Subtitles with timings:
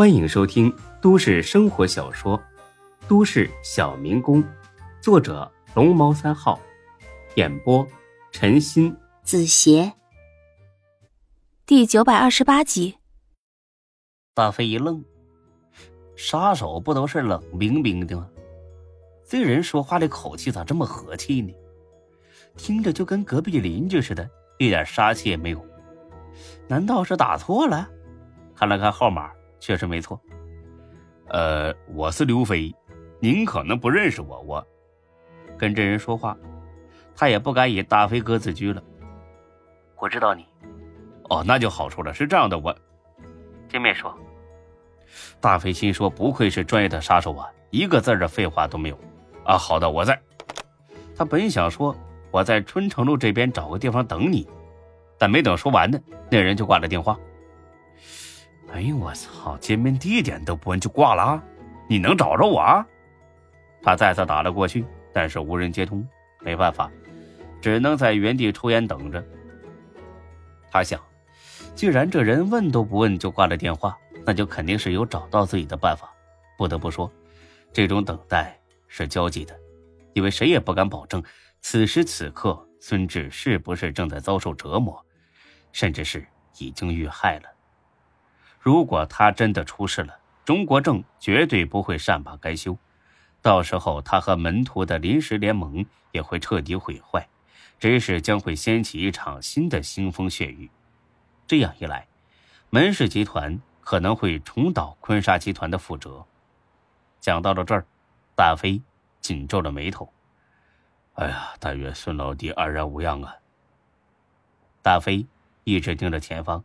[0.00, 2.38] 欢迎收听都市生活小说
[3.06, 4.42] 《都市小民工》，
[4.98, 6.58] 作者龙猫三号，
[7.34, 7.86] 演播
[8.32, 9.92] 陈鑫、子邪，
[11.66, 12.96] 第九百二十八集。
[14.32, 15.04] 大飞一愣，
[16.16, 18.26] 杀手不都是冷冰冰的吗？
[19.28, 21.52] 这人说话的口气咋这么和气呢？
[22.56, 24.26] 听着就跟隔壁邻居似的，
[24.58, 25.62] 一点杀气也没有。
[26.66, 27.86] 难道是打错了？
[28.56, 29.30] 看了看号码。
[29.60, 30.18] 确实没错，
[31.28, 32.74] 呃，我是刘飞，
[33.20, 34.40] 您可能不认识我。
[34.40, 34.66] 我
[35.58, 36.34] 跟这人说话，
[37.14, 38.82] 他也不敢以大飞哥自居了。
[39.96, 40.46] 我知道你，
[41.28, 42.14] 哦，那就好说了。
[42.14, 42.74] 是这样的，我
[43.68, 44.16] 见面说。
[45.40, 48.98] 大飞心说：不愧是专业的杀手啊，一个字的废话都没有。
[49.44, 50.18] 啊，好的，我在。
[51.14, 51.94] 他本想说
[52.30, 54.48] 我在春城路这边找个地方等你，
[55.18, 56.00] 但没等说完呢，
[56.30, 57.18] 那人就挂了电话。
[58.72, 59.58] 哎呦我操！
[59.58, 61.42] 见面地点都不问就挂了啊，
[61.88, 62.86] 你能找着我啊？
[63.82, 66.06] 他再次打了过去，但是无人接通，
[66.40, 66.90] 没办法，
[67.60, 69.24] 只能在原地抽烟等着。
[70.70, 71.00] 他想，
[71.74, 76.12] 既然这人问都不问就挂了电话，那就肯定是有找到自己的办法。
[76.56, 77.10] 不得不说，
[77.72, 78.56] 这种等待
[78.86, 79.58] 是焦急的，
[80.12, 81.22] 因为谁也不敢保证
[81.60, 85.04] 此时此刻孙志是不是正在遭受折磨，
[85.72, 86.24] 甚至是
[86.58, 87.48] 已经遇害了。
[88.60, 92.76] 如果他真的出事了，中国政绝对不会善罢甘休，
[93.40, 97.26] 到时候他和门徒的临时联盟也会彻底毁坏，
[97.78, 100.70] 真是将会掀起一场新的腥风血雨。
[101.46, 102.06] 这样一来，
[102.68, 106.26] 门氏集团可能会重蹈坤沙集团的覆辙。
[107.18, 107.86] 讲到了这儿，
[108.36, 108.82] 大飞
[109.22, 110.12] 紧皱了眉头
[111.16, 113.36] ：“哎呀，但愿孙老弟安然无恙啊！”
[114.82, 115.26] 大飞
[115.64, 116.62] 一直盯着前方，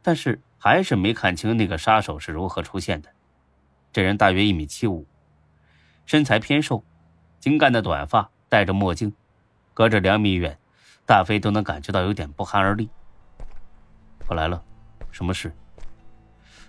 [0.00, 0.40] 但是。
[0.64, 3.10] 还是没看清那个杀手是如何出现的。
[3.92, 5.06] 这人大约一米七五，
[6.06, 6.82] 身材偏瘦，
[7.38, 9.12] 精干的短发，戴着墨镜，
[9.74, 10.58] 隔着两米远，
[11.04, 12.88] 大飞都能感觉到有点不寒而栗。
[14.26, 14.64] 我来了，
[15.10, 15.54] 什么事？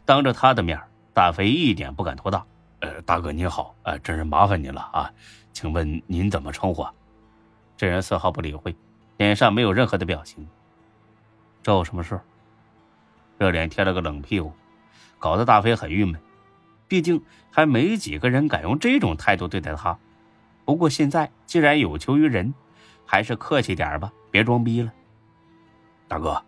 [0.04, 0.78] 当着他的面，
[1.14, 2.46] 大飞一点不敢托大。
[2.82, 5.10] 呃，大哥您好，呃，真是麻烦您了啊，
[5.54, 6.86] 请问您怎么称呼？
[7.78, 8.76] 这人丝毫不理会，
[9.16, 10.46] 脸上没有任何的表情。
[11.64, 12.20] 找我什么事？
[13.38, 14.54] 热脸贴了个冷屁股，
[15.20, 16.20] 搞得大飞很郁闷。
[16.88, 19.98] 毕竟还没几个人敢用这种态度对待他。
[20.64, 22.54] 不过现在既然有求于人，
[23.06, 24.92] 还是客气点吧，别装逼了。
[26.08, 26.42] 大哥，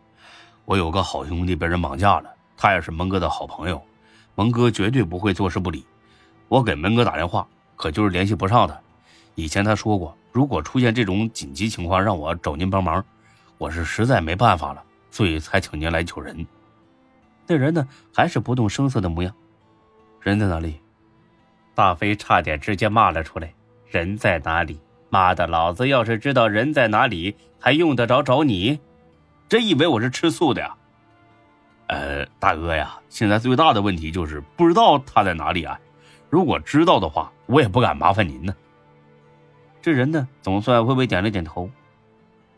[0.65, 3.81] 我有个好兄弟被人绑架了，他也是蒙哥的好朋友，
[4.35, 5.85] 蒙哥绝对不会坐视不理。
[6.47, 8.79] 我给蒙哥打电话，可就是联系不上他。
[9.35, 13.03] 以前他说过，如果出现这种紧急情况，让我找您帮忙。
[13.57, 16.45] 我是实在没办法了，所以才请您来救人。
[17.47, 19.33] 那人呢，还是不动声色的模样。
[20.21, 20.81] 人在哪里？
[21.73, 23.53] 大飞差点直接骂了出来
[23.87, 24.79] ：“人在哪里？
[25.09, 28.79] 妈的，老子要是知道人在哪里，还用得着找你？
[29.47, 30.75] 真以为我是吃素的呀？”
[31.87, 35.79] 呃，大哥呀，现在最大的问题就是不知道他在哪里啊。
[36.29, 38.53] 如果知道的话，我也不敢麻烦您呢。
[39.81, 41.69] 这人呢，总算微微点了点头。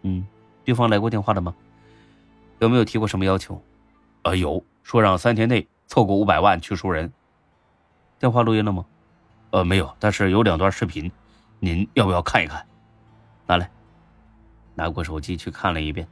[0.01, 0.25] 嗯，
[0.66, 1.53] 对方来过电话了吗？
[2.57, 3.61] 有没有提过什么要求？
[4.23, 4.63] 呃，有。
[4.89, 7.13] 说让三天内凑够五百万去赎人。
[8.17, 8.83] 电话录音了吗？
[9.51, 11.11] 呃，没有，但是有两段视频，
[11.59, 12.66] 您要不要看一看？
[13.45, 13.69] 拿来。
[14.73, 16.07] 拿过手机去看了一遍，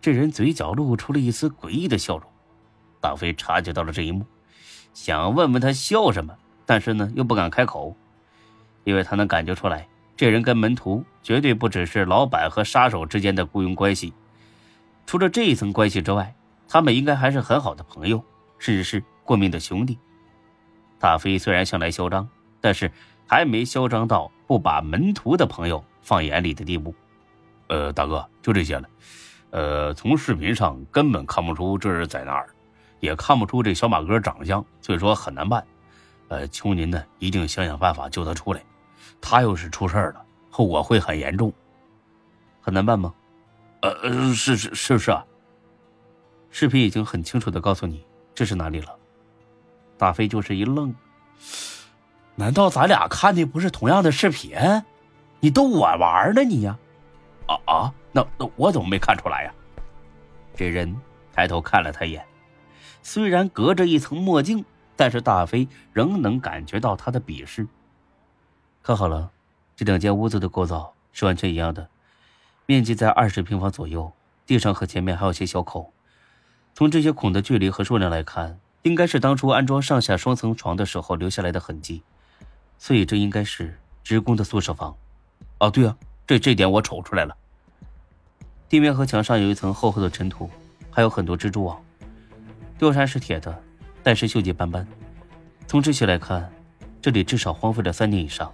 [0.00, 2.28] 这人嘴角露出了一丝诡异的笑容。
[3.00, 4.26] 大飞察觉到了这一幕，
[4.92, 7.94] 想问问他笑什么，但是呢又不敢开口，
[8.82, 14.12] 因为他能感觉出来，这人跟门徒绝对不只是老板和杀手之间的雇佣关系，
[15.06, 16.34] 除了这一层关系之外。
[16.72, 18.24] 他们应该还是很好的朋友，
[18.60, 19.98] 甚至是过命的兄弟。
[21.00, 22.28] 大飞虽然向来嚣张，
[22.60, 22.92] 但是
[23.26, 26.94] 还没嚣张到不把门徒的朋友放眼里的地步。
[27.66, 28.88] 呃，大哥，就这些了。
[29.50, 32.48] 呃，从视频上根本看不出这是在哪儿，
[33.00, 35.66] 也看不出这小马哥长相，所以说很难办。
[36.28, 38.62] 呃，求您呢，一定想想办法救他出来。
[39.20, 41.52] 他要是出事了，后果会很严重。
[42.60, 43.12] 很难办吗？
[43.82, 45.24] 呃，是是是是啊。
[46.50, 48.04] 视频已经很清楚的告诉你
[48.34, 48.96] 这是哪里了，
[49.96, 50.94] 大飞就是一愣，
[52.34, 54.56] 难道咱俩看的不是同样的视频？
[55.40, 56.78] 你逗我玩呢你呀？
[57.46, 59.54] 啊啊，那那我怎么没看出来呀？
[60.54, 60.94] 这人
[61.32, 62.26] 抬头看了他一眼，
[63.02, 64.64] 虽然隔着一层墨镜，
[64.96, 67.66] 但是大飞仍能感觉到他的鄙视。
[68.82, 69.30] 看好了，
[69.76, 71.88] 这两间屋子的构造是完全一样的，
[72.66, 74.12] 面积在二十平方左右，
[74.46, 75.92] 地上和前面还有些小孔。
[76.80, 82.02] 从这些孔的距离和数量来看，应该是当初安装上下双层床的时候留下来的痕迹，
[82.78, 84.96] 所以这应该是职工的宿舍房。
[85.58, 85.94] 哦，对啊，
[86.26, 87.36] 这这点我瞅出来了。
[88.66, 90.48] 地面和墙上有一层厚厚的尘土，
[90.90, 91.78] 还有很多蜘蛛网。
[92.78, 93.62] 吊扇是铁的，
[94.02, 94.88] 但是锈迹斑斑。
[95.66, 96.50] 从这些来看，
[97.02, 98.50] 这里至少荒废了三年以上。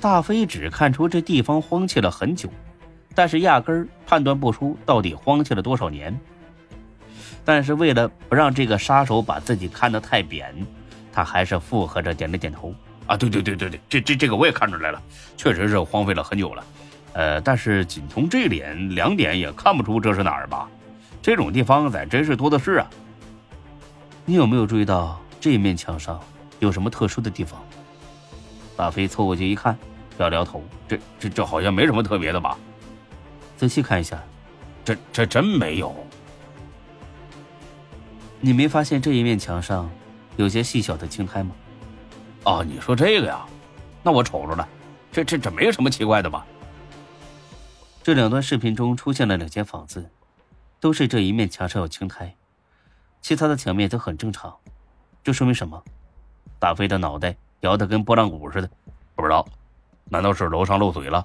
[0.00, 2.48] 大飞只看出这地方荒弃了很久，
[3.16, 6.16] 但是压根儿判断不出到底荒弃了多少年。
[7.52, 10.54] 但是为了不让这个杀手把自己看得太扁，
[11.12, 12.72] 他还是附和着点了点头。
[13.08, 15.02] 啊，对对对对对，这这这个我也看出来了，
[15.36, 16.64] 确实是荒废了很久了。
[17.12, 20.68] 呃，但是仅从这点两点也看不出这是哪儿吧？
[21.20, 22.88] 这种地方咱真是多的是啊。
[24.24, 26.20] 你有没有注意到这面墙上
[26.60, 27.60] 有什么特殊的地方？
[28.76, 29.76] 大飞凑过去一看，
[30.18, 32.56] 摇摇头，这这这好像没什么特别的吧？
[33.56, 34.16] 仔细看一下，
[34.84, 35.92] 这这真没有。
[38.42, 39.90] 你没发现这一面墙上
[40.36, 41.54] 有些细小的青苔吗？
[42.44, 43.46] 哦，你说这个呀？
[44.02, 44.66] 那我瞅着了，
[45.12, 46.46] 这这这没什么奇怪的吧？
[48.02, 50.10] 这两段视频中出现了两间房子，
[50.80, 52.34] 都是这一面墙上有青苔，
[53.20, 54.56] 其他的墙面都很正常。
[55.22, 55.82] 这说明什么？
[56.58, 58.70] 大飞的脑袋摇得跟拨浪鼓似的，
[59.14, 59.46] 不知道，
[60.06, 61.22] 难道是楼上漏水了？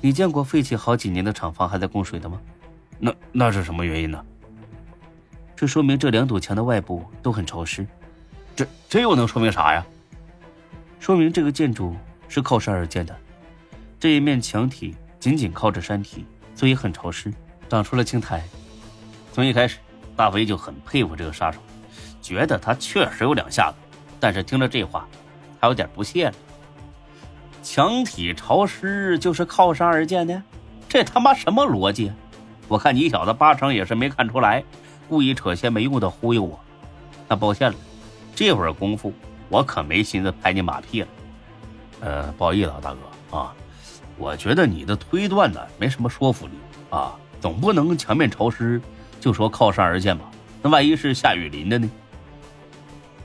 [0.00, 2.40] 你见过废弃好几年的厂房还在供水的吗？
[2.98, 4.24] 那那是什么原因呢？
[5.56, 7.86] 这说明这两堵墙的外部都很潮湿，
[8.54, 9.84] 这这又能说明啥呀？
[11.00, 11.96] 说明这个建筑
[12.28, 13.16] 是靠山而建的，
[13.98, 17.32] 这一面墙体紧紧靠着山体，所以很潮湿，
[17.70, 18.44] 长出了青苔。
[19.32, 19.78] 从一开始，
[20.14, 21.58] 大飞就很佩服这个杀手，
[22.20, 23.76] 觉得他确实有两下子，
[24.20, 25.08] 但是听了这话，
[25.58, 26.34] 还有点不屑了。
[27.62, 30.42] 墙体潮湿就是靠山而建的，
[30.86, 32.12] 这他妈什么逻辑？
[32.68, 34.62] 我看你小子八成也是没看出来。
[35.08, 36.58] 故意扯些没用的忽悠我，
[37.28, 37.76] 那抱歉了，
[38.34, 39.12] 这会儿功夫
[39.48, 41.08] 我可没心思拍你马屁了。
[42.00, 43.54] 呃，不好意思啊，大哥啊，
[44.18, 46.52] 我觉得你的推断呢没什么说服力
[46.90, 48.80] 啊，总不能墙面潮湿
[49.20, 50.30] 就说靠山而建吧？
[50.62, 51.88] 那万一是下雨淋的呢？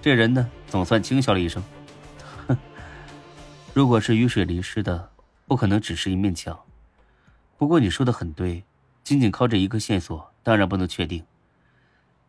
[0.01, 1.61] 这人呢总算轻笑了一声，
[2.47, 2.57] 哼，
[3.73, 5.09] 如果是雨水淋湿的，
[5.47, 6.57] 不可能只是一面墙。
[7.57, 8.63] 不过你说的很对，
[9.03, 11.23] 仅仅靠这一个线索，当然不能确定。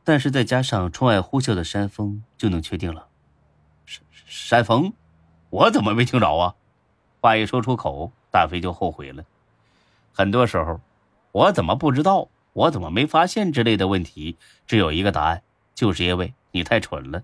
[0.05, 3.09] 但是再加上窗外呼啸的山风，就能确定了。
[3.87, 4.93] 山山风，
[5.51, 6.55] 我怎么没听着啊？
[7.21, 9.25] 话一说出口，大飞就后悔了。
[10.13, 10.81] 很多时候，
[11.31, 12.29] 我怎么不知道？
[12.55, 15.43] 我怎么没发现之类的问题，只有一个答案，
[15.75, 17.23] 就是因为你太蠢了。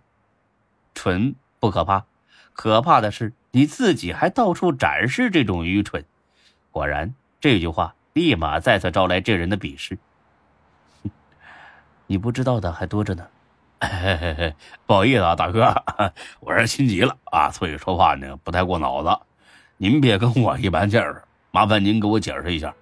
[0.95, 2.07] 蠢不可怕，
[2.55, 6.05] 可怕的是你自己还到处展示这种愚蠢。
[6.71, 9.99] 果然，这句话立马再次招来这人的鄙视。
[12.11, 13.29] 你不知道的还多着呢，
[14.87, 15.75] 不好意思啊，大哥，
[16.41, 19.11] 我是心急了啊，所以说话呢不太过脑子。
[19.77, 22.75] 您别跟我一般见识，麻烦您给我解释一下。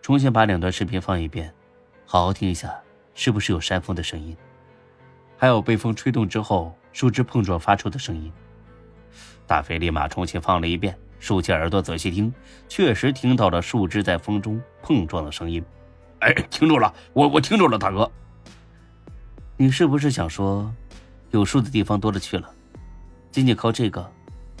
[0.00, 1.54] 重新把两段视频放一遍，
[2.04, 2.74] 好好听一下，
[3.14, 4.36] 是不是有山风的声音？
[5.38, 8.32] 还有被风吹动之后树枝碰撞发出的声音。
[9.46, 12.34] 大飞立马重新放了一遍，竖起耳朵仔细听，
[12.68, 15.64] 确实听到了树枝在风中碰撞的声音。
[16.22, 18.08] 哎，听住了，我我听住了，大哥。
[19.56, 20.72] 你是不是想说，
[21.32, 22.48] 有树的地方多了去了，
[23.32, 24.08] 仅仅靠这个，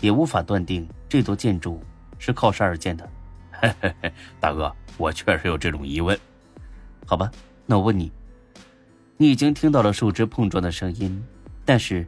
[0.00, 1.80] 也无法断定这座建筑
[2.18, 3.08] 是靠山而建的？
[3.52, 6.18] 嘿嘿嘿，大哥，我确实有这种疑问。
[7.06, 7.30] 好吧，
[7.64, 8.10] 那我问你，
[9.16, 11.24] 你已经听到了树枝碰撞的声音，
[11.64, 12.04] 但是，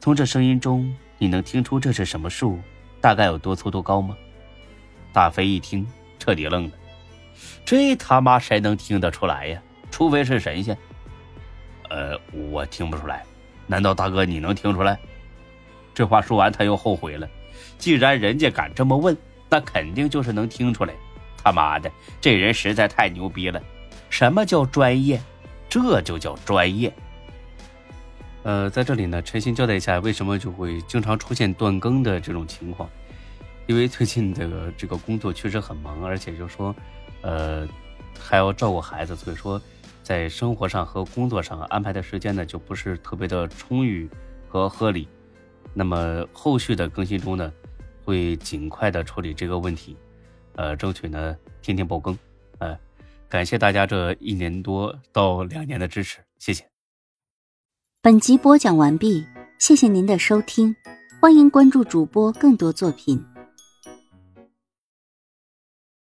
[0.00, 2.58] 从这声音中，你能听出这是什么树，
[3.00, 4.16] 大概有多粗多高吗？
[5.12, 5.86] 大飞一听，
[6.18, 6.72] 彻底愣了。
[7.64, 9.62] 这他妈谁能听得出来呀？
[9.90, 10.76] 除非是神仙。
[11.90, 13.24] 呃，我听不出来。
[13.66, 14.98] 难道大哥你能听出来？
[15.94, 17.28] 这话说完，他又后悔了。
[17.78, 19.16] 既然人家敢这么问，
[19.50, 20.94] 那肯定就是能听出来。
[21.44, 23.62] 他妈的，这人实在太牛逼了！
[24.08, 25.20] 什么叫专业？
[25.68, 26.92] 这就叫专业。
[28.42, 32.88] 呃，在这里呢，诚心交代一下，为什么就会经常出现断更的这种情况？
[33.66, 36.74] 因为最近这个这个工作确实很忙，而且就说。
[37.22, 37.66] 呃，
[38.18, 39.60] 还要照顾孩子，所以说，
[40.02, 44.08] 在生活上和工作上安排的时间呢，就不是特别的充裕
[44.48, 45.08] 和合理。
[45.74, 47.52] 那么后续的更新中呢，
[48.04, 49.96] 会尽快的处理这个问题，
[50.56, 52.18] 呃，争取呢天天爆更。
[52.58, 52.78] 呃，
[53.28, 56.64] 感谢大家这一年多到两年的支持，谢谢。
[58.02, 59.24] 本集播讲完毕，
[59.58, 60.74] 谢谢您的收听，
[61.20, 63.31] 欢迎关注主播更多作品。